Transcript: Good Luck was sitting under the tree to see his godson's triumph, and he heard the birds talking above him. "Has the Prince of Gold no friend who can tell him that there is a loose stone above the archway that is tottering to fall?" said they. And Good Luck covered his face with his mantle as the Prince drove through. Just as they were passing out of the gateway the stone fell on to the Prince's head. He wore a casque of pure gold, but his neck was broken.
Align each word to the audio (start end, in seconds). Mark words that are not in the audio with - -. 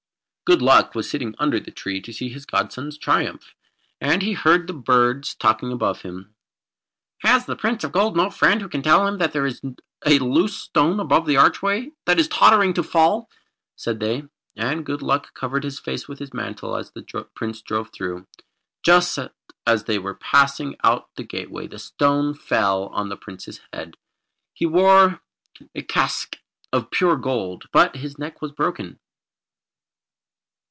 Good 0.43 0.61
Luck 0.61 0.95
was 0.95 1.09
sitting 1.09 1.33
under 1.39 1.61
the 1.61 1.71
tree 1.71 2.01
to 2.01 2.11
see 2.11 2.27
his 2.27 2.45
godson's 2.45 2.97
triumph, 2.97 3.55
and 4.01 4.21
he 4.21 4.33
heard 4.33 4.67
the 4.67 4.73
birds 4.73 5.33
talking 5.33 5.71
above 5.71 6.01
him. 6.01 6.35
"Has 7.21 7.45
the 7.45 7.55
Prince 7.55 7.85
of 7.85 7.93
Gold 7.93 8.17
no 8.17 8.29
friend 8.29 8.59
who 8.61 8.67
can 8.67 8.81
tell 8.81 9.07
him 9.07 9.17
that 9.17 9.31
there 9.31 9.45
is 9.45 9.61
a 10.05 10.19
loose 10.19 10.57
stone 10.57 10.99
above 10.99 11.25
the 11.25 11.37
archway 11.37 11.93
that 12.05 12.19
is 12.19 12.27
tottering 12.27 12.73
to 12.73 12.83
fall?" 12.83 13.29
said 13.77 14.01
they. 14.01 14.23
And 14.57 14.85
Good 14.85 15.01
Luck 15.01 15.33
covered 15.33 15.63
his 15.63 15.79
face 15.79 16.09
with 16.09 16.19
his 16.19 16.33
mantle 16.33 16.75
as 16.75 16.91
the 16.91 17.03
Prince 17.33 17.61
drove 17.61 17.89
through. 17.93 18.27
Just 18.83 19.17
as 19.65 19.85
they 19.85 19.99
were 19.99 20.15
passing 20.15 20.75
out 20.83 21.03
of 21.03 21.09
the 21.15 21.23
gateway 21.23 21.65
the 21.67 21.79
stone 21.79 22.33
fell 22.33 22.87
on 22.87 23.05
to 23.05 23.09
the 23.11 23.15
Prince's 23.17 23.61
head. 23.71 23.95
He 24.53 24.65
wore 24.65 25.21
a 25.73 25.81
casque 25.81 26.39
of 26.73 26.91
pure 26.91 27.15
gold, 27.15 27.69
but 27.71 27.95
his 27.95 28.19
neck 28.19 28.41
was 28.41 28.51
broken. 28.51 28.99